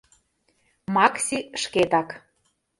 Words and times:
Макси 0.95 1.37
шкэтак. 1.61 2.09